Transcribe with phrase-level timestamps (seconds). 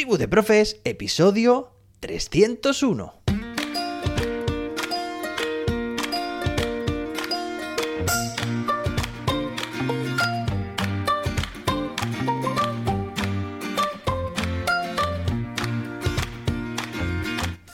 [0.00, 3.12] Tribu de Profes, episodio 301.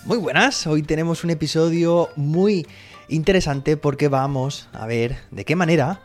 [0.04, 2.66] Muy buenas, hoy tenemos un episodio muy
[3.08, 6.00] interesante porque vamos a ver de qué manera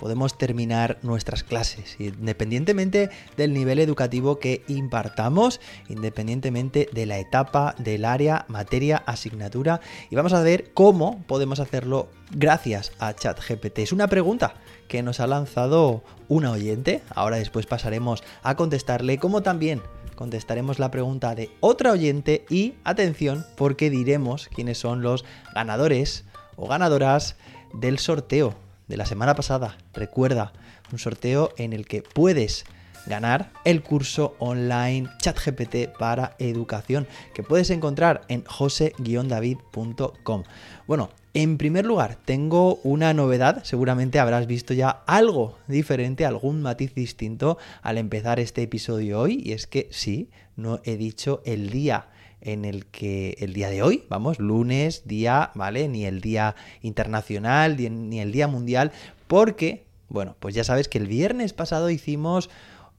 [0.00, 5.60] podemos terminar nuestras clases, independientemente del nivel educativo que impartamos,
[5.90, 12.08] independientemente de la etapa, del área, materia, asignatura, y vamos a ver cómo podemos hacerlo
[12.30, 13.80] gracias a ChatGPT.
[13.80, 14.54] Es una pregunta
[14.88, 19.82] que nos ha lanzado una oyente, ahora después pasaremos a contestarle, como también
[20.14, 22.44] contestaremos la pregunta de otra oyente.
[22.50, 25.24] Y atención porque diremos quiénes son los
[25.54, 26.24] ganadores
[26.56, 27.36] o ganadoras
[27.72, 28.54] del sorteo
[28.90, 29.78] de la semana pasada.
[29.94, 30.52] Recuerda,
[30.92, 32.66] un sorteo en el que puedes
[33.06, 40.42] ganar el curso online ChatGPT para educación que puedes encontrar en jose-david.com.
[40.86, 46.92] Bueno, en primer lugar, tengo una novedad, seguramente habrás visto ya algo diferente, algún matiz
[46.92, 52.08] distinto al empezar este episodio hoy, y es que sí, no he dicho el día
[52.40, 55.88] en el que el día de hoy, vamos, lunes, día, ¿vale?
[55.88, 58.92] Ni el día internacional, ni el día mundial,
[59.26, 62.50] porque, bueno, pues ya sabes que el viernes pasado hicimos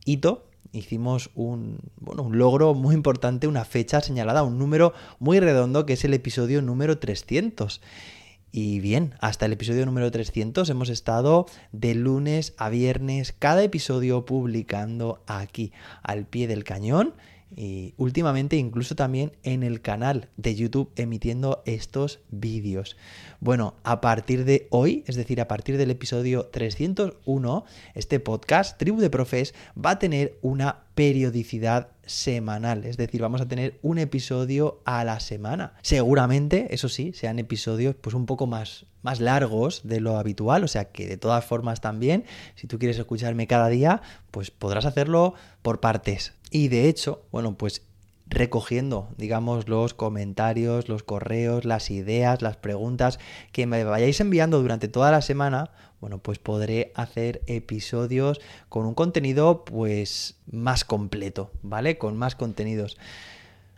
[0.06, 5.86] hito, hicimos un, bueno, un logro muy importante, una fecha señalada, un número muy redondo,
[5.86, 7.82] que es el episodio número 300.
[8.54, 14.26] Y bien, hasta el episodio número 300 hemos estado de lunes a viernes, cada episodio
[14.26, 15.72] publicando aquí,
[16.04, 17.14] al pie del cañón
[17.56, 22.98] y últimamente incluso también en el canal de YouTube emitiendo estos vídeos.
[23.40, 29.00] Bueno, a partir de hoy, es decir, a partir del episodio 301, este podcast, Tribu
[29.00, 34.82] de Profes, va a tener una periodicidad semanal, es decir, vamos a tener un episodio
[34.86, 35.74] a la semana.
[35.82, 40.68] Seguramente, eso sí, sean episodios pues un poco más, más largos de lo habitual, o
[40.68, 42.26] sea que de todas formas también,
[42.56, 46.34] si tú quieres escucharme cada día, pues podrás hacerlo por partes.
[46.52, 47.84] Y de hecho, bueno, pues
[48.32, 53.20] recogiendo, digamos, los comentarios, los correos, las ideas, las preguntas
[53.52, 58.40] que me vayáis enviando durante toda la semana, bueno, pues podré hacer episodios
[58.70, 61.98] con un contenido pues más completo, ¿vale?
[61.98, 62.98] Con más contenidos.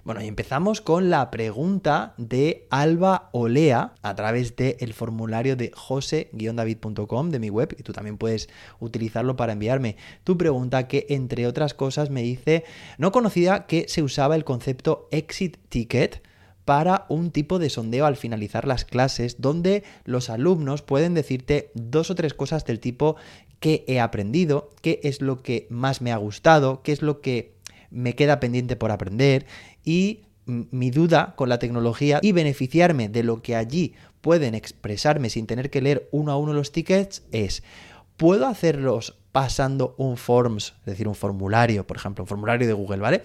[0.03, 7.29] Bueno, y empezamos con la pregunta de Alba Olea a través del formulario de jose-david.com
[7.29, 8.49] de mi web y tú también puedes
[8.81, 12.65] utilizarlo para enviarme tu pregunta que entre otras cosas me dice,
[12.97, 16.21] no conocía que se usaba el concepto exit ticket
[16.65, 22.11] para un tipo de sondeo al finalizar las clases donde los alumnos pueden decirte dos
[22.11, 23.15] o tres cosas del tipo
[23.61, 27.53] qué he aprendido, qué es lo que más me ha gustado, qué es lo que
[27.93, 29.45] me queda pendiente por aprender
[29.83, 35.47] y mi duda con la tecnología y beneficiarme de lo que allí pueden expresarme sin
[35.47, 37.63] tener que leer uno a uno los tickets es,
[38.17, 42.99] ¿puedo hacerlos pasando un forms, es decir, un formulario, por ejemplo, un formulario de Google,
[42.99, 43.23] ¿vale?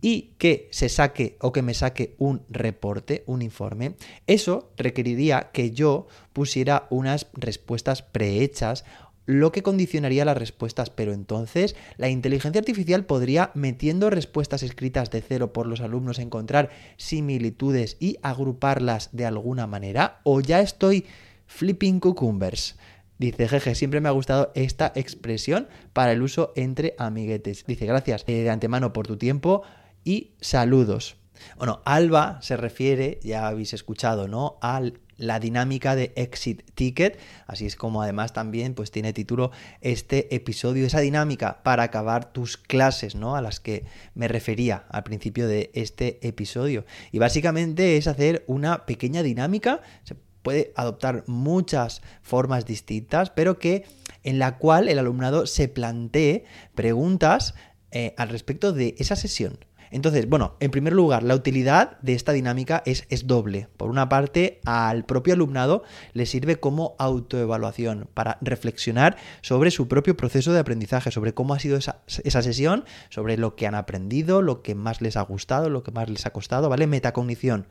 [0.00, 3.94] y que se saque o que me saque un reporte, un informe,
[4.26, 8.84] eso requeriría que yo pusiera unas respuestas prehechas
[9.26, 15.20] lo que condicionaría las respuestas, pero entonces la inteligencia artificial podría, metiendo respuestas escritas de
[15.20, 21.04] cero por los alumnos, encontrar similitudes y agruparlas de alguna manera, o ya estoy
[21.46, 22.76] flipping cucumbers.
[23.18, 27.64] Dice, jeje, siempre me ha gustado esta expresión para el uso entre amiguetes.
[27.66, 29.62] Dice, gracias eh, de antemano por tu tiempo
[30.04, 31.16] y saludos.
[31.56, 34.58] Bueno, Alba se refiere, ya habéis escuchado, ¿no?
[34.60, 40.34] Al la dinámica de Exit Ticket, así es como además también pues tiene título este
[40.34, 43.36] episodio, esa dinámica para acabar tus clases, ¿no?
[43.36, 46.84] A las que me refería al principio de este episodio.
[47.12, 53.84] Y básicamente es hacer una pequeña dinámica, se puede adoptar muchas formas distintas, pero que
[54.22, 56.44] en la cual el alumnado se plantee
[56.74, 57.54] preguntas
[57.90, 59.58] eh, al respecto de esa sesión.
[59.90, 63.68] Entonces, bueno, en primer lugar, la utilidad de esta dinámica es, doble.
[63.76, 65.82] Por una parte, al propio alumnado
[66.12, 71.58] le sirve como autoevaluación para reflexionar sobre su propio proceso de aprendizaje, sobre cómo ha
[71.58, 75.70] sido esa, esa, sesión, sobre lo que han aprendido, lo que más les ha gustado,
[75.70, 76.86] lo que más les ha costado, ¿vale?
[76.86, 77.66] Metacognición.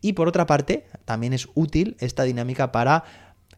[0.00, 3.04] Y por otra parte, también es útil esta dinámica para,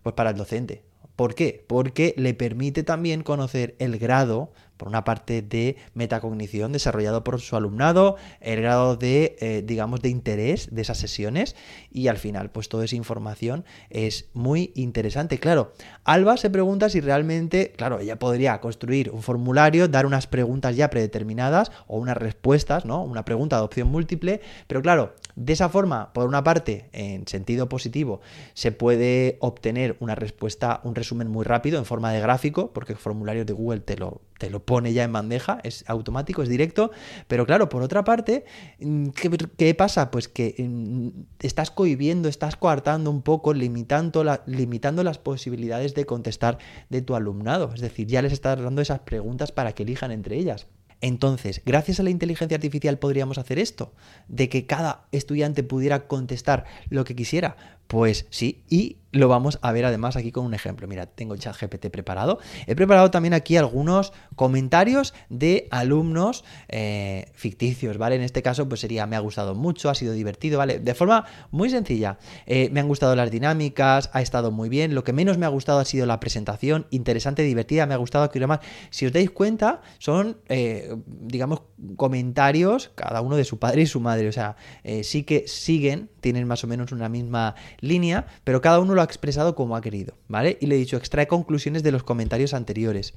[0.02, 0.84] pues para el docente.
[1.16, 1.64] ¿Por qué?
[1.66, 7.56] Porque le permite también conocer el grado por una parte de metacognición desarrollado por su
[7.56, 11.56] alumnado, el grado de, eh, digamos, de interés de esas sesiones
[11.90, 15.38] y al final, pues toda esa información es muy interesante.
[15.38, 15.72] Claro,
[16.04, 20.90] Alba se pregunta si realmente, claro, ella podría construir un formulario, dar unas preguntas ya
[20.90, 23.02] predeterminadas o unas respuestas, ¿no?
[23.02, 27.68] Una pregunta de opción múltiple, pero claro, de esa forma, por una parte, en sentido
[27.68, 28.20] positivo,
[28.54, 32.98] se puede obtener una respuesta, un resumen muy rápido en forma de gráfico, porque el
[32.98, 36.90] formulario de Google te lo, te lo pone ya en bandeja, es automático, es directo,
[37.28, 38.44] pero claro, por otra parte,
[38.78, 39.08] mm,
[39.56, 40.10] ¿qué, pasa?
[40.10, 41.08] Pues que mm,
[41.40, 46.58] estás cohibiendo, estás coartando un poco, limitando, la, limitando las posibilidades de contestar
[46.90, 50.36] de tu alumnado, es decir, ya les estás dando esas preguntas para que elijan entre
[50.36, 50.66] ellas.
[51.00, 53.92] Entonces, gracias a la inteligencia artificial podríamos hacer esto,
[54.28, 57.56] de que cada estudiante pudiera contestar lo que quisiera.
[57.86, 60.88] Pues sí, y lo vamos a ver además aquí con un ejemplo.
[60.88, 62.38] Mira, tengo el chat GPT preparado.
[62.66, 68.16] He preparado también aquí algunos comentarios de alumnos eh, ficticios, ¿vale?
[68.16, 70.80] En este caso, pues sería, me ha gustado mucho, ha sido divertido, ¿vale?
[70.80, 72.18] De forma muy sencilla.
[72.46, 74.94] Eh, me han gustado las dinámicas, ha estado muy bien.
[74.94, 78.28] Lo que menos me ha gustado ha sido la presentación, interesante, divertida, me ha gustado,
[78.30, 78.60] quiero más.
[78.90, 81.62] Si os dais cuenta, son, eh, digamos,
[81.96, 84.28] comentarios, cada uno de su padre y su madre.
[84.28, 84.56] O sea,
[85.02, 87.54] sí que siguen, tienen más o menos una misma
[87.88, 90.58] línea, pero cada uno lo ha expresado como ha querido, ¿vale?
[90.60, 93.14] Y le he dicho, extrae conclusiones de los comentarios anteriores.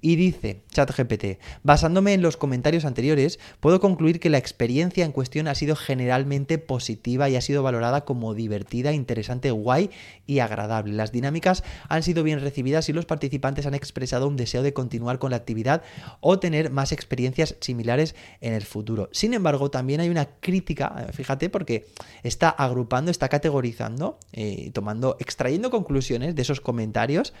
[0.00, 5.48] Y dice, ChatGPT, basándome en los comentarios anteriores, puedo concluir que la experiencia en cuestión
[5.48, 9.90] ha sido generalmente positiva y ha sido valorada como divertida, interesante, guay
[10.26, 10.94] y agradable.
[10.94, 15.18] Las dinámicas han sido bien recibidas y los participantes han expresado un deseo de continuar
[15.18, 15.82] con la actividad
[16.20, 19.08] o tener más experiencias similares en el futuro.
[19.12, 21.86] Sin embargo, también hay una crítica, fíjate, porque
[22.22, 27.32] está agrupando, está categorizando, eh, tomando, extrayendo conclusiones de esos comentarios.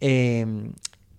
[0.00, 0.46] Eh,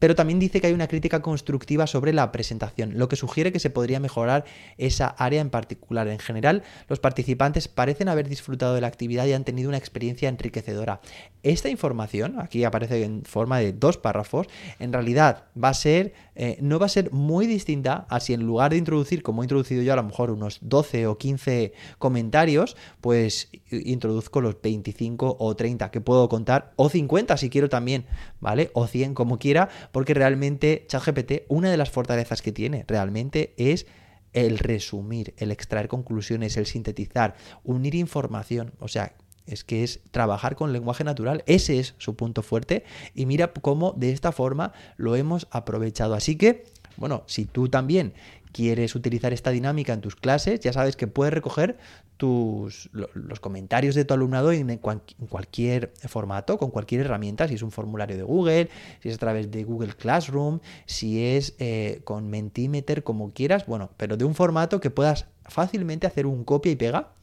[0.02, 3.60] pero también dice que hay una crítica constructiva sobre la presentación, lo que sugiere que
[3.60, 4.46] se podría mejorar
[4.80, 6.08] esa área en particular.
[6.08, 10.28] En general, los participantes parecen haber disfrutado de la actividad y han tenido una experiencia
[10.28, 11.02] enriquecedora.
[11.44, 14.48] Esta información, aquí aparece en forma de dos párrafos,
[14.80, 18.42] en realidad va a ser, eh, no va a ser muy distinta a si en
[18.42, 22.76] lugar de introducir, como he introducido yo a lo mejor unos 12 o 15 comentarios,
[23.02, 28.08] pues introduzco los 25 o 30 que puedo contar, o 50 si quiero también,
[28.40, 28.72] ¿vale?
[28.74, 33.86] O 100 como quiera, porque realmente ChatGPT, una de las fortalezas que tiene realmente es
[34.34, 39.14] el resumir, el extraer conclusiones, el sintetizar, unir información, o sea,
[39.46, 42.84] es que es trabajar con lenguaje natural, ese es su punto fuerte
[43.14, 46.14] y mira cómo de esta forma lo hemos aprovechado.
[46.14, 46.64] Así que,
[47.02, 48.14] bueno, si tú también
[48.54, 51.78] quieres utilizar esta dinámica en tus clases, ya sabes que puedes recoger
[52.18, 57.72] tus, los comentarios de tu alumnado en, cualquier formato, con cualquier herramienta, si es un
[57.72, 58.70] formulario de Google,
[59.02, 63.90] si es a través de Google Classroom, si es eh, con Mentimeter, como quieras, bueno,
[63.98, 67.14] pero de un formato que puedas fácilmente hacer un copia y pega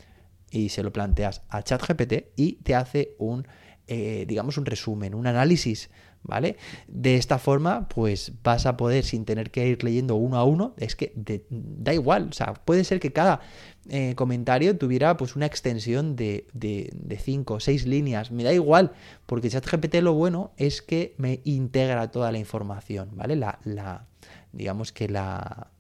[0.51, 3.47] y se lo planteas a ChatGPT y te hace un,
[3.87, 5.91] eh, digamos, un resumen, un análisis
[6.23, 6.57] ¿vale?
[6.87, 10.75] De esta forma, pues vas a poder, sin tener que ir leyendo uno a uno,
[10.79, 11.13] es que
[11.49, 13.41] da igual, o sea, puede ser que cada
[13.89, 18.93] eh, comentario tuviera pues una extensión de, de, cinco o seis líneas, me da igual,
[19.27, 23.37] porque ChatGPT lo bueno es que me integra toda la información, ¿vale?
[23.37, 24.07] La, la
[24.53, 25.71] digamos que la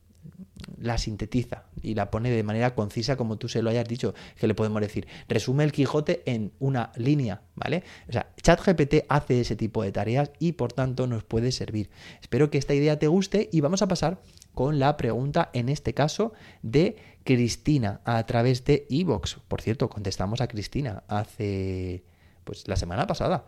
[0.80, 4.46] la sintetiza y la pone de manera concisa como tú se lo hayas dicho, que
[4.46, 7.84] le podemos decir, resume el Quijote en una línea, ¿vale?
[8.08, 11.90] O sea, ChatGPT hace ese tipo de tareas y por tanto nos puede servir.
[12.20, 14.20] Espero que esta idea te guste y vamos a pasar
[14.54, 16.32] con la pregunta, en este caso,
[16.62, 19.38] de Cristina a través de Evox.
[19.46, 22.02] Por cierto, contestamos a Cristina hace,
[22.44, 23.44] pues, la semana pasada.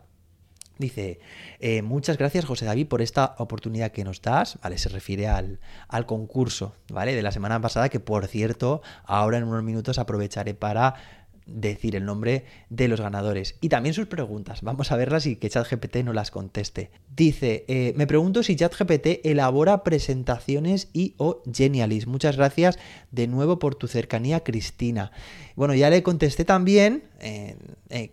[0.81, 1.19] Dice,
[1.59, 4.79] eh, muchas gracias José David por esta oportunidad que nos das, ¿vale?
[4.79, 7.13] Se refiere al, al, concurso, ¿vale?
[7.15, 10.95] De la semana pasada, que por cierto, ahora en unos minutos aprovecharé para
[11.45, 14.61] decir el nombre de los ganadores y también sus preguntas.
[14.61, 16.91] Vamos a verlas y que ChatGPT no las conteste.
[17.15, 22.07] Dice, eh, me pregunto si ChatGPT elabora presentaciones y o Genialis.
[22.07, 22.79] Muchas gracias
[23.11, 25.11] de nuevo por tu cercanía, Cristina.
[25.55, 27.55] Bueno, ya le contesté también eh,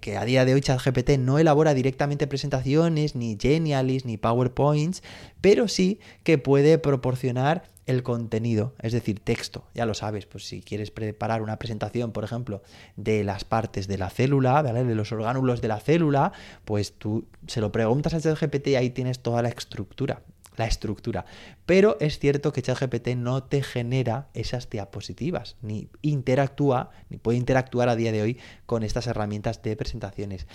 [0.00, 5.02] que a día de hoy ChatGPT no elabora directamente presentaciones, ni Genialis, ni PowerPoints,
[5.40, 9.64] pero sí que puede proporcionar el contenido, es decir, texto.
[9.74, 12.62] Ya lo sabes, pues si quieres preparar una presentación, por ejemplo,
[12.96, 16.32] de las partes de la célula, de los orgánulos de la célula,
[16.66, 20.20] pues tú se lo preguntas al ChatGPT y ahí tienes toda la estructura,
[20.58, 21.24] la estructura.
[21.64, 27.88] Pero es cierto que ChatGPT no te genera esas diapositivas, ni interactúa, ni puede interactuar
[27.88, 30.46] a día de hoy con estas herramientas de presentaciones.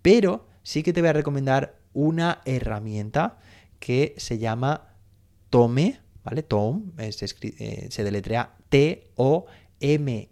[0.00, 3.36] Pero sí que te voy a recomendar una herramienta
[3.78, 4.94] que se llama
[5.50, 6.42] Tome ¿vale?
[6.42, 9.46] Tome eh, se deletrea T-O
[9.80, 10.28] ME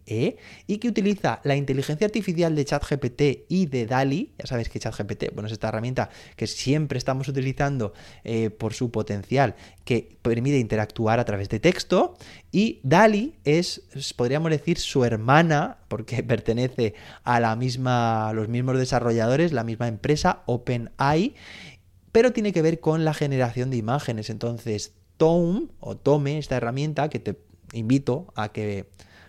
[0.67, 4.33] y que utiliza la inteligencia artificial de ChatGPT y de DALI.
[4.39, 7.93] Ya sabéis que ChatGPT, bueno, es esta herramienta que siempre estamos utilizando
[8.25, 12.17] eh, por su potencial, que permite interactuar a través de texto.
[12.51, 13.83] Y DALI es,
[14.17, 19.89] podríamos decir, su hermana, porque pertenece a la misma, a los mismos desarrolladores, la misma
[19.89, 21.35] empresa, OpenAI,
[22.11, 24.31] pero tiene que ver con la generación de imágenes.
[24.31, 27.39] Entonces, Tome o Tome, esta herramienta que te
[27.73, 28.87] invito a que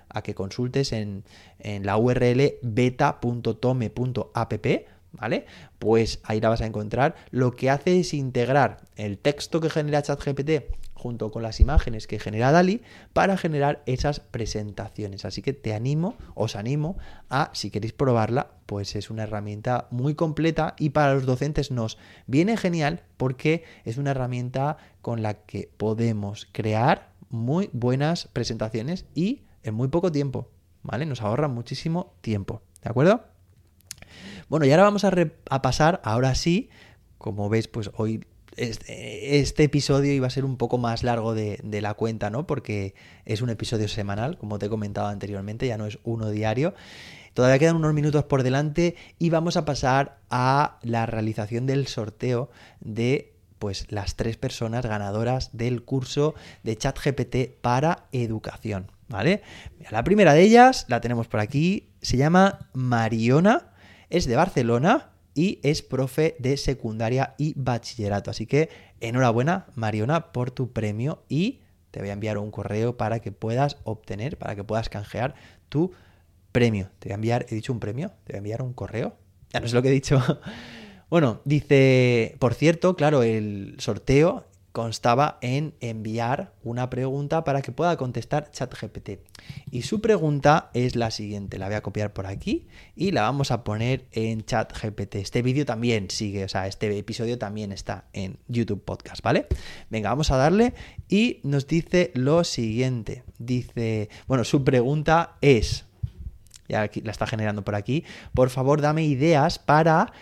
[0.10, 1.24] a que consultes en,
[1.60, 4.56] la URL beta.tome.app,
[5.12, 5.46] ¿vale?
[5.80, 7.16] Pues ahí la vas a encontrar.
[7.32, 10.52] Lo que hace es integrar el texto que genera ChatGPT
[10.98, 12.82] junto con las imágenes que genera DALI
[13.14, 15.26] para generar esas presentaciones.
[15.26, 16.98] Así que te animo, os animo
[17.30, 21.98] a, si queréis probarla, pues es una herramienta muy completa y para los docentes nos
[22.26, 29.44] viene genial porque es una herramienta con la que podemos crear muy buenas presentaciones y
[29.64, 30.50] en muy poco tiempo,
[30.84, 31.06] ¿vale?
[31.06, 33.24] Nos ahorra muchísimo tiempo, ¿de acuerdo?
[34.50, 36.70] Bueno, y ahora vamos a, pasar, ahora sí,
[37.18, 38.26] como veis, pues hoy
[38.58, 42.46] este, este, episodio iba a ser un poco más largo de, de, la cuenta, ¿no?
[42.46, 42.96] Porque
[43.26, 46.74] es un episodio semanal, como te he comentado anteriormente, ya no es uno diario.
[47.34, 52.50] Todavía quedan unos minutos por delante y vamos a pasar a la realización del sorteo
[52.80, 58.92] de pues las tres personas ganadoras del curso de ChatGPT para educación.
[59.08, 59.44] ¿vale?
[59.92, 63.68] La primera de ellas la tenemos por aquí, se llama Mariona,
[64.10, 68.32] es de Barcelona y es profe de secundaria y bachillerato.
[68.32, 71.60] Así que enhorabuena, Mariona, por tu premio y
[71.92, 75.36] te voy a enviar un correo para que puedas obtener, para que puedas canjear
[75.70, 75.92] tu
[76.52, 76.90] premio.
[76.98, 79.16] Te voy a enviar, he dicho un premio, te voy a enviar un correo.
[79.54, 80.20] Ya no sé lo que he dicho.
[81.10, 84.46] Bueno, dice, por cierto, claro, el sorteo
[84.78, 89.22] constaba en enviar una pregunta para que pueda contestar ChatGPT.
[89.72, 93.50] Y su pregunta es la siguiente, la voy a copiar por aquí y la vamos
[93.50, 95.16] a poner en ChatGPT.
[95.16, 99.48] Este vídeo también sigue, o sea, este episodio también está en YouTube Podcast, ¿vale?
[99.90, 100.76] Venga, vamos a darle
[101.10, 103.24] y nos dice lo siguiente.
[103.40, 105.86] Dice, bueno, su pregunta es,
[106.70, 108.04] ya aquí, la está generando por aquí,
[108.36, 110.14] por favor dame ideas para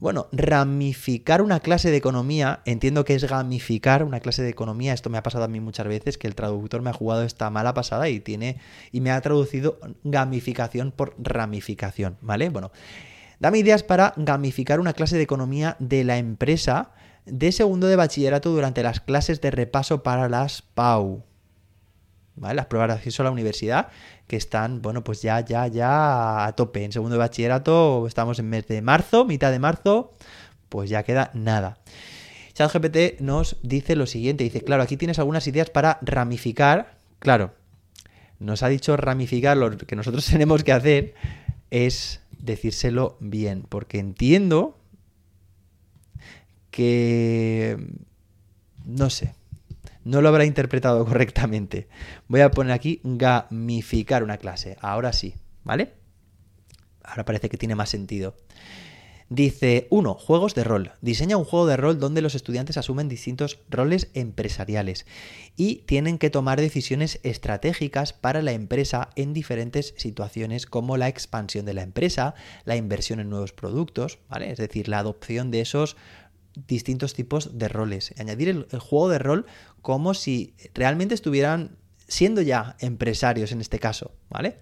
[0.00, 5.10] bueno, ramificar una clase de economía, entiendo que es gamificar una clase de economía, esto
[5.10, 7.74] me ha pasado a mí muchas veces, que el traductor me ha jugado esta mala
[7.74, 8.58] pasada y tiene
[8.92, 12.48] y me ha traducido gamificación por ramificación, ¿vale?
[12.48, 12.72] Bueno,
[13.40, 16.92] dame ideas para gamificar una clase de economía de la empresa
[17.26, 21.24] de segundo de bachillerato durante las clases de repaso para las PAU.
[22.40, 23.88] Las pruebas de acceso a la universidad
[24.26, 26.84] que están, bueno, pues ya, ya, ya a tope.
[26.84, 30.14] En segundo de bachillerato estamos en mes de marzo, mitad de marzo,
[30.68, 31.78] pues ya queda nada.
[32.54, 37.54] ChatGPT nos dice lo siguiente, dice, claro, aquí tienes algunas ideas para ramificar, claro,
[38.38, 41.14] nos ha dicho ramificar, lo que nosotros tenemos que hacer
[41.70, 44.78] es decírselo bien, porque entiendo
[46.70, 47.76] que,
[48.84, 49.34] no sé,
[50.04, 51.88] no lo habrá interpretado correctamente.
[52.28, 54.76] Voy a poner aquí gamificar una clase.
[54.80, 55.94] Ahora sí, ¿vale?
[57.02, 58.36] Ahora parece que tiene más sentido.
[59.32, 60.14] Dice 1.
[60.14, 60.90] Juegos de rol.
[61.02, 65.06] Diseña un juego de rol donde los estudiantes asumen distintos roles empresariales
[65.56, 71.64] y tienen que tomar decisiones estratégicas para la empresa en diferentes situaciones como la expansión
[71.64, 74.50] de la empresa, la inversión en nuevos productos, ¿vale?
[74.50, 75.96] Es decir, la adopción de esos
[76.66, 78.14] distintos tipos de roles.
[78.18, 79.46] Añadir el, juego de rol
[79.82, 81.76] como si realmente estuvieran
[82.08, 84.58] siendo ya empresarios en este caso, ¿vale?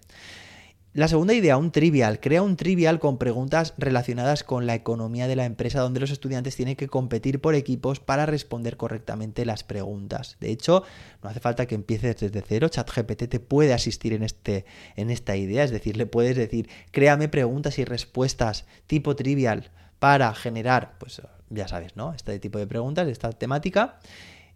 [0.94, 2.18] La segunda idea, un trivial.
[2.18, 6.56] Crea un trivial con preguntas relacionadas con la economía de la empresa donde los estudiantes
[6.56, 10.38] tienen que competir por equipos para responder correctamente las preguntas.
[10.40, 10.82] De hecho,
[11.22, 12.68] no hace falta que empieces desde cero.
[12.68, 14.64] ChatGPT te puede asistir en, este,
[14.96, 15.62] en esta idea.
[15.62, 21.68] Es decir, le puedes decir, créame preguntas y respuestas tipo trivial para generar, pues ya
[21.68, 22.12] sabes, ¿no?
[22.14, 23.98] Este tipo de preguntas, esta temática.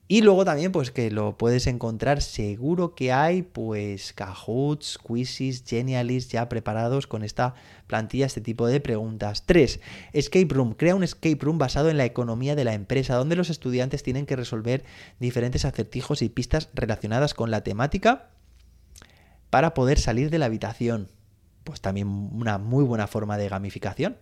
[0.08, 6.32] Y luego también, pues que lo puedes encontrar, seguro que hay, pues, Kahoots, Quizzes, Genialist
[6.32, 7.54] ya preparados con esta
[7.86, 9.44] plantilla, este tipo de preguntas.
[9.46, 9.80] 3.
[10.12, 10.74] Escape Room.
[10.74, 14.26] Crea un escape room basado en la economía de la empresa, donde los estudiantes tienen
[14.26, 14.84] que resolver
[15.18, 18.28] diferentes acertijos y pistas relacionadas con la temática
[19.48, 21.08] para poder salir de la habitación.
[21.64, 24.18] Pues también una muy buena forma de gamificación.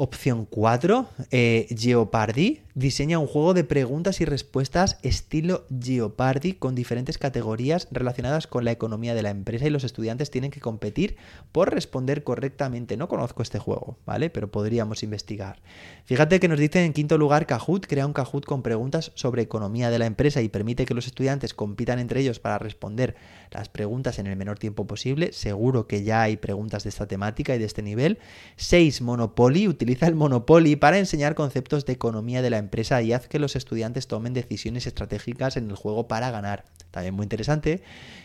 [0.00, 2.60] Opción 4, eh, Jeopardy.
[2.78, 8.70] Diseña un juego de preguntas y respuestas estilo Jeopardy con diferentes categorías relacionadas con la
[8.70, 11.16] economía de la empresa y los estudiantes tienen que competir
[11.50, 12.96] por responder correctamente.
[12.96, 14.30] No conozco este juego, ¿vale?
[14.30, 15.60] Pero podríamos investigar.
[16.04, 19.90] Fíjate que nos dice en quinto lugar Kahoot crea un Kahoot con preguntas sobre economía
[19.90, 23.16] de la empresa y permite que los estudiantes compitan entre ellos para responder
[23.50, 25.32] las preguntas en el menor tiempo posible.
[25.32, 28.20] Seguro que ya hay preguntas de esta temática y de este nivel.
[28.54, 29.02] 6.
[29.02, 29.66] Monopoly
[30.00, 34.06] el Monopoly para enseñar conceptos de economía de la empresa y haz que los estudiantes
[34.06, 36.64] tomen decisiones estratégicas en el juego para ganar.
[36.90, 37.82] También muy interesante.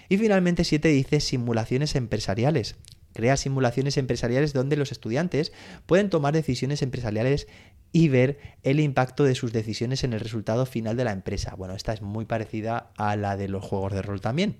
[0.10, 2.76] Y finalmente 7 dice simulaciones empresariales.
[3.14, 5.54] Crea simulaciones empresariales donde los estudiantes
[5.86, 7.48] pueden tomar decisiones empresariales
[7.92, 11.54] y ver el impacto de sus decisiones en el resultado final de la empresa.
[11.56, 14.58] Bueno, esta es muy parecida a la de los juegos de rol también.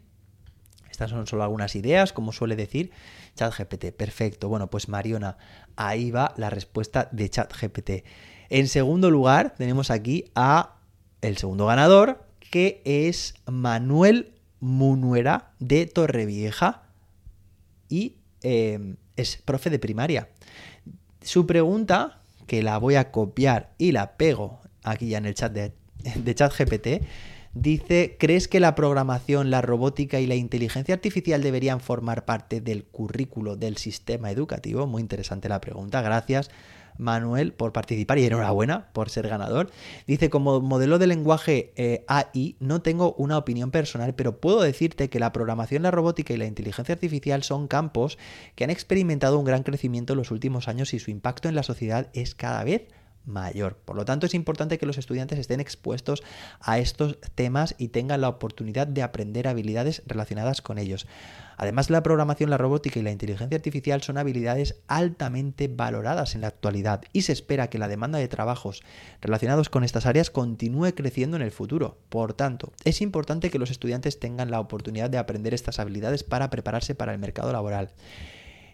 [0.94, 2.92] Estas son solo algunas ideas, como suele decir
[3.36, 3.86] ChatGPT.
[3.94, 4.48] Perfecto.
[4.48, 5.38] Bueno, pues Mariona,
[5.76, 8.06] ahí va la respuesta de ChatGPT.
[8.50, 10.76] En segundo lugar, tenemos aquí a
[11.22, 16.84] el segundo ganador, que es Manuel Munuera de Torrevieja
[17.90, 20.30] y eh, es profe de primaria.
[21.24, 25.54] Su pregunta, que la voy a copiar y la pego aquí ya en el chat
[25.54, 26.88] de, de ChatGPT,
[27.54, 32.84] Dice, ¿crees que la programación, la robótica y la inteligencia artificial deberían formar parte del
[32.84, 34.88] currículo del sistema educativo?
[34.88, 36.50] Muy interesante la pregunta, gracias.
[36.98, 39.70] Manuel por participar y enhorabuena por ser ganador.
[40.08, 45.10] Dice, como modelo de lenguaje eh, AI no tengo una opinión personal, pero puedo decirte
[45.10, 48.18] que la programación, la robótica y la inteligencia artificial son campos
[48.56, 51.64] que han experimentado un gran crecimiento en los últimos años y su impacto en la
[51.64, 52.88] sociedad es cada vez
[53.26, 53.76] mayor.
[53.78, 56.24] Por lo tanto, es importante que los estudiantes estén expuestos
[56.60, 61.08] a estos temas y tengan la oportunidad de aprender habilidades relacionadas con ellos.
[61.58, 66.48] Además, la programación, la robótica y la inteligencia artificial son habilidades altamente valoradas en la
[66.48, 68.84] actualidad y se espera que la demanda de trabajos
[69.22, 71.98] relacionados con estas áreas continúe creciendo en el futuro.
[72.10, 76.50] Por tanto, es importante que los estudiantes tengan la oportunidad de aprender estas habilidades para
[76.50, 77.92] prepararse para el mercado laboral.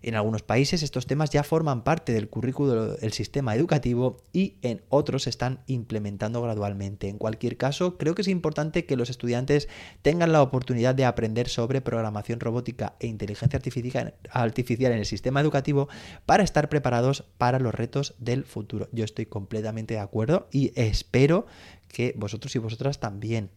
[0.02, 4.82] En algunos países estos temas ya forman parte del currículo del sistema educativo y en
[4.90, 7.10] otros se están implementando gradualmente.
[7.10, 9.68] En cualquier caso, creo que es importante que los estudiantes
[10.02, 15.90] tengan la oportunidad de aprender sobre programación robótica e inteligencia artificial en el sistema educativo
[16.26, 18.90] para estar preparados para los retos del futuro.
[18.92, 21.46] Yo estoy completamente de acuerdo y espero
[21.88, 23.50] que vosotros y vosotras también.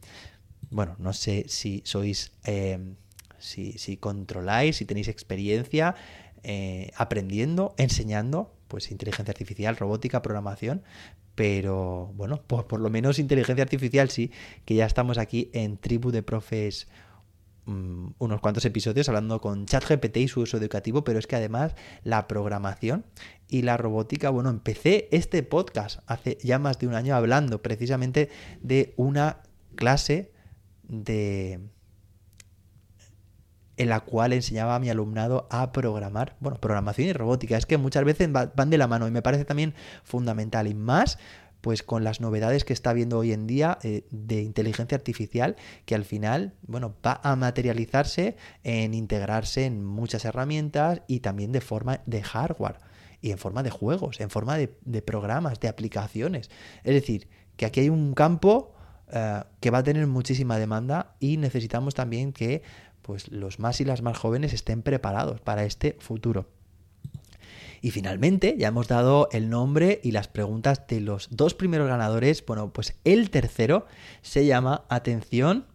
[0.69, 2.31] Bueno, no sé si sois...
[2.45, 2.79] Eh,
[3.39, 5.95] si, si, controláis, si tenéis experiencia
[6.43, 10.83] eh, aprendiendo, enseñando, pues inteligencia artificial, robótica, programación,
[11.35, 14.31] pero bueno, por, por, lo menos inteligencia artificial sí,
[14.65, 16.87] que ya estamos aquí en Tribu de Profes
[17.65, 21.75] mm, unos cuantos episodios hablando con ChatGPT y su uso educativo, pero es que además
[22.03, 23.05] la programación
[23.47, 28.29] y la robótica, bueno, empecé este podcast hace ya más de un año hablando precisamente
[28.61, 29.43] de una
[29.75, 30.31] clase
[30.83, 31.59] de
[33.77, 37.57] en la cual enseñaba a mi alumnado a programar, bueno, programación y robótica.
[37.57, 41.17] Es que muchas veces van de la mano y me parece también fundamental y más
[41.63, 45.55] pues con las novedades que está viendo hoy en día eh, de inteligencia artificial,
[45.85, 51.61] que al final, bueno, va a materializarse en integrarse en muchas herramientas y también de
[51.61, 52.79] forma de hardware
[53.21, 54.67] y en forma de juegos, en forma de,
[55.01, 56.51] programas, de aplicaciones.
[56.83, 58.73] Es decir, que aquí hay un campo
[59.13, 62.61] eh, que va a tener muchísima demanda y necesitamos también que
[63.03, 66.47] pues los más y las más jóvenes estén preparados para este futuro.
[67.83, 72.43] Y finalmente, ya hemos dado el nombre y las preguntas de los dos primeros ganadores.
[72.45, 73.85] Bueno, pues el tercero
[74.21, 75.65] se llama, atención,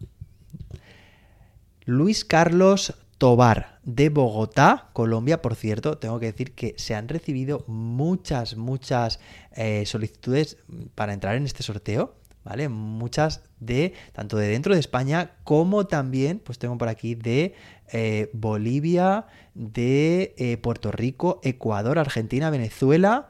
[1.85, 5.43] Luis Carlos Tobar de Bogotá, Colombia.
[5.43, 9.19] Por cierto, tengo que decir que se han recibido muchas, muchas
[9.51, 10.57] eh, solicitudes
[10.95, 12.18] para entrar en este sorteo.
[12.49, 12.67] ¿Vale?
[12.67, 17.53] Muchas de, tanto de dentro de España como también, pues tengo por aquí de
[17.93, 23.29] eh, Bolivia, de eh, Puerto Rico, Ecuador, Argentina, Venezuela,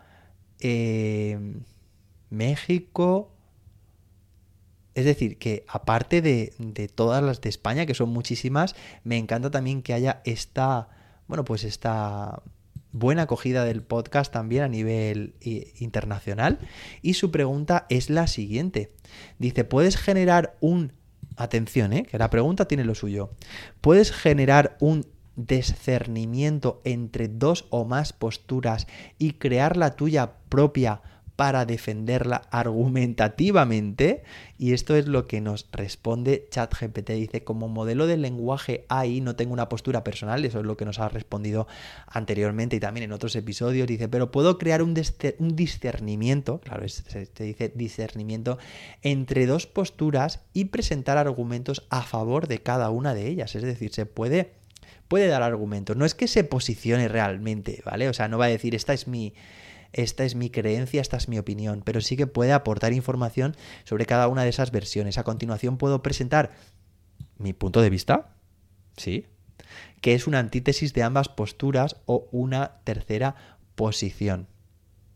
[0.61, 1.37] eh,
[2.29, 3.35] México.
[4.95, 9.51] Es decir, que aparte de, de todas las de España, que son muchísimas, me encanta
[9.51, 10.87] también que haya esta,
[11.27, 12.41] bueno, pues esta
[12.91, 16.59] buena acogida del podcast también a nivel eh, internacional.
[17.01, 18.91] Y su pregunta es la siguiente.
[19.37, 20.93] Dice, ¿puedes generar un...
[21.35, 22.03] Atención, ¿eh?
[22.03, 23.31] que la pregunta tiene lo suyo.
[23.79, 25.05] ¿Puedes generar un
[25.37, 31.01] discernimiento entre dos o más posturas y crear la tuya propia
[31.39, 34.23] para defenderla argumentativamente?
[34.57, 37.11] Y esto es lo que nos responde ChatGPT.
[37.11, 40.83] Dice, como modelo de lenguaje AI no tengo una postura personal, eso es lo que
[40.83, 41.65] nos ha respondido
[42.07, 43.87] anteriormente y también en otros episodios.
[43.87, 48.57] Dice, pero puedo crear un, discernimiento, claro, se dice discernimiento,
[49.01, 53.55] entre dos posturas y presentar argumentos a favor de cada una de ellas.
[53.55, 54.59] Es decir, se puede
[55.07, 55.95] puede dar argumentos.
[55.95, 58.09] No es que se posicione realmente, ¿vale?
[58.09, 59.33] O sea, no va a decir, esta es mi,
[59.93, 64.05] esta es mi creencia, esta es mi opinión, pero sí que puede aportar información sobre
[64.05, 65.17] cada una de esas versiones.
[65.17, 66.51] A continuación puedo presentar
[67.37, 68.35] mi punto de vista,
[68.97, 69.25] ¿sí?
[70.01, 73.35] Que es una antítesis de ambas posturas o una tercera
[73.75, 74.47] posición,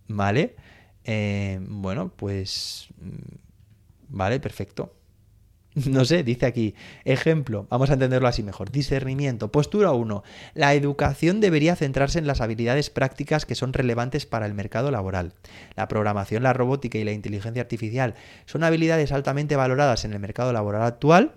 [0.08, 0.56] ¿vale?
[1.04, 2.88] Eh, bueno, pues...
[2.98, 3.36] Mm,
[4.10, 4.96] vale, perfecto.
[5.90, 11.42] No sé, dice aquí, ejemplo, vamos a entenderlo así mejor, discernimiento, postura 1, la educación
[11.42, 15.34] debería centrarse en las habilidades prácticas que son relevantes para el mercado laboral.
[15.76, 20.54] La programación, la robótica y la inteligencia artificial son habilidades altamente valoradas en el mercado
[20.54, 21.36] laboral actual.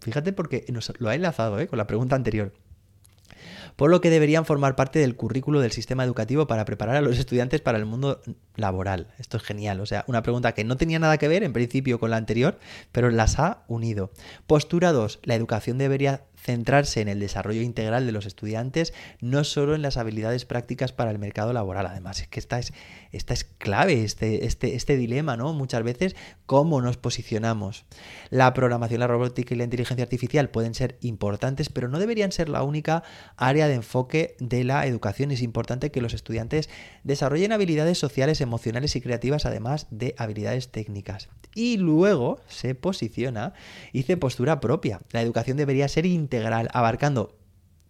[0.00, 1.66] fíjate porque nos lo ha enlazado ¿eh?
[1.66, 2.52] con la pregunta anterior
[3.78, 7.16] por lo que deberían formar parte del currículo del sistema educativo para preparar a los
[7.16, 8.20] estudiantes para el mundo
[8.56, 9.06] laboral.
[9.20, 12.00] Esto es genial, o sea, una pregunta que no tenía nada que ver en principio
[12.00, 12.58] con la anterior,
[12.90, 14.10] pero las ha unido.
[14.48, 15.20] Postura 2.
[15.22, 19.96] La educación debería centrarse en el desarrollo integral de los estudiantes, no solo en las
[19.96, 21.86] habilidades prácticas para el mercado laboral.
[21.86, 22.72] Además, es que esta es,
[23.12, 25.52] esta es clave, este, este, este dilema, ¿no?
[25.52, 27.84] Muchas veces, cómo nos posicionamos.
[28.30, 32.48] La programación, la robótica y la inteligencia artificial pueden ser importantes, pero no deberían ser
[32.48, 33.02] la única
[33.36, 35.30] área de enfoque de la educación.
[35.30, 36.70] Es importante que los estudiantes
[37.04, 41.28] desarrollen habilidades sociales, emocionales y creativas, además de habilidades técnicas.
[41.54, 43.52] Y luego se posiciona,
[43.92, 45.00] dice postura propia.
[45.10, 47.38] La educación debería ser integral, abarcando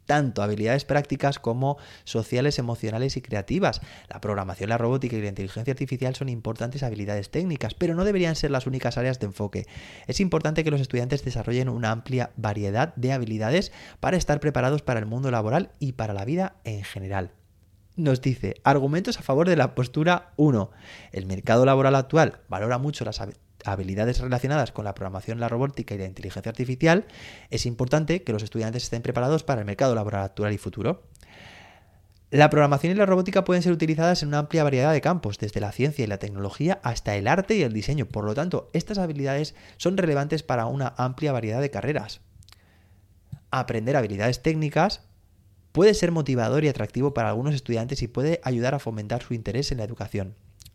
[0.08, 3.82] tanto habilidades prácticas como sociales, emocionales y creativas.
[4.08, 8.34] La programación, la robótica y la inteligencia artificial son importantes habilidades técnicas, pero no deberían
[8.34, 9.66] ser las únicas áreas de enfoque.
[10.06, 13.70] Es importante que los estudiantes desarrollen una amplia variedad de habilidades
[14.00, 17.32] para estar preparados para el mundo laboral y para la vida en general
[17.96, 20.70] nos dice argumentos a favor de la postura 1.
[21.10, 23.20] El mercado laboral actual valora mucho las
[23.64, 27.06] habilidades relacionadas con la programación, la robótica y la inteligencia artificial,
[27.50, 31.02] es importante que los estudiantes estén preparados para el mercado laboral actual y futuro.
[32.30, 35.60] La programación y la robótica pueden ser utilizadas en una amplia variedad de campos, desde
[35.60, 38.04] la ciencia y la tecnología hasta el arte y el diseño.
[38.04, 42.20] Por lo tanto, estas habilidades son relevantes para una amplia variedad de carreras.
[43.50, 45.08] Aprender habilidades técnicas
[45.72, 49.72] puede ser motivador y atractivo para algunos estudiantes y puede ayudar a fomentar su interés
[49.72, 50.34] en la educación.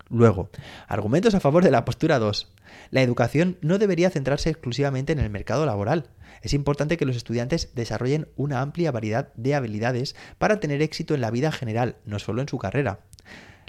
[0.09, 0.49] Luego,
[0.87, 2.51] argumentos a favor de la postura 2.
[2.91, 6.09] La educación no debería centrarse exclusivamente en el mercado laboral.
[6.41, 11.21] Es importante que los estudiantes desarrollen una amplia variedad de habilidades para tener éxito en
[11.21, 12.99] la vida general, no solo en su carrera.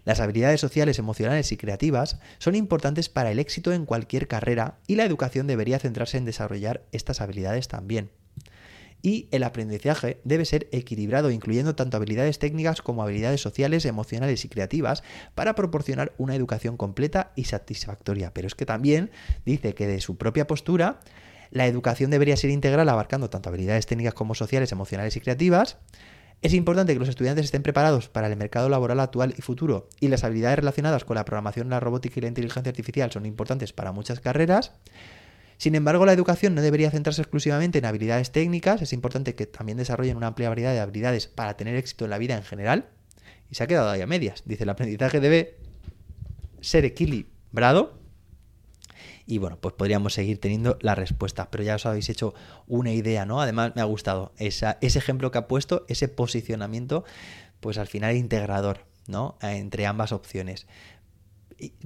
[0.05, 4.97] Las habilidades sociales, emocionales y creativas son importantes para el éxito en cualquier carrera y
[4.97, 8.11] la educación debería centrarse en desarrollar estas habilidades también
[9.05, 14.49] y el aprendizaje debe ser equilibrado, incluyendo tanto habilidades técnicas como habilidades sociales, emocionales y
[14.49, 15.03] creativas,
[15.35, 18.33] para proporcionar una educación completa y satisfactoria.
[18.33, 19.11] Pero es que también
[19.45, 21.01] dice que de su propia postura,
[21.51, 25.77] la educación debería ser integral, abarcando tanto habilidades técnicas como sociales, emocionales y creativas.
[26.41, 30.09] Es importante que los estudiantes estén preparados para el mercado laboral actual y futuro, y
[30.09, 33.93] las habilidades relacionadas con la programación, la robótica y la inteligencia artificial son importantes para
[33.93, 34.73] muchas carreras.
[35.65, 39.79] Sin embargo, la educación no debería centrarse exclusivamente en habilidades técnicas, es importante que también
[39.79, 42.91] desarrollen una amplia variedad de habilidades para tener éxito en la vida en general.
[43.51, 44.43] Y se ha quedado ahí a medias.
[44.45, 45.57] Dice, el aprendizaje debe
[46.61, 47.99] ser equilibrado.
[49.25, 52.35] Y bueno, pues podríamos seguir teniendo la respuesta, pero ya os habéis hecho
[52.67, 53.41] una idea, ¿no?
[53.41, 57.05] Además, me ha gustado ese ejemplo que ha puesto, ese posicionamiento,
[57.61, 59.39] pues al final integrador, ¿no?
[59.41, 60.67] Entre ambas opciones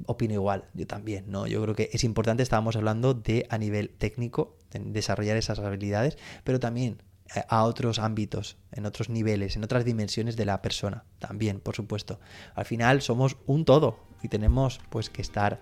[0.07, 1.47] opino igual, yo también, ¿no?
[1.47, 6.61] Yo creo que es importante, estábamos hablando de a nivel técnico, desarrollar esas habilidades, pero
[6.61, 7.03] también
[7.35, 11.75] eh, a otros ámbitos, en otros niveles, en otras dimensiones de la persona, también, por
[11.75, 12.21] supuesto.
[12.55, 15.61] Al final somos un todo y tenemos pues que estar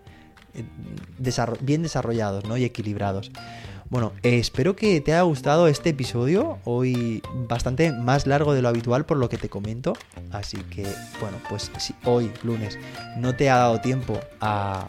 [0.55, 0.65] eh,
[1.61, 2.57] bien desarrollados, ¿no?
[2.57, 3.33] Y equilibrados.
[3.89, 9.07] Bueno, espero que te haya gustado este episodio, hoy bastante más largo de lo habitual
[9.07, 9.93] por lo que te comento,
[10.33, 10.83] así que
[11.21, 12.79] bueno, pues si hoy lunes
[13.17, 14.89] no te ha dado tiempo a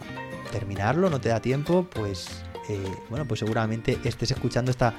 [0.50, 4.94] terminarlo, no te da tiempo, pues eh, bueno, pues seguramente estés escuchando esta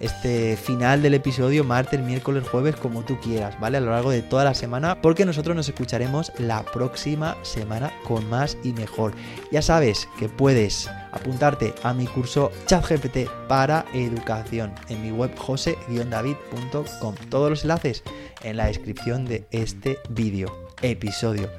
[0.00, 3.78] este final del episodio martes, miércoles, jueves, como tú quieras, ¿vale?
[3.78, 8.28] A lo largo de toda la semana, porque nosotros nos escucharemos la próxima semana con
[8.28, 9.12] más y mejor.
[9.50, 17.14] Ya sabes que puedes apuntarte a mi curso ChatGPT para educación en mi web jose-david.com.
[17.28, 18.02] Todos los enlaces
[18.42, 21.50] en la descripción de este vídeo, episodio.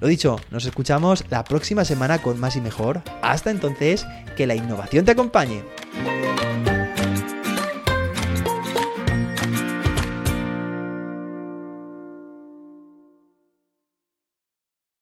[0.00, 3.02] Lo dicho, nos escuchamos la próxima semana con más y mejor.
[3.22, 5.62] Hasta entonces, que la innovación te acompañe.